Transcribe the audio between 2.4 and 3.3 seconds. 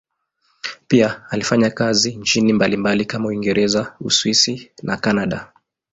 mbalimbali kama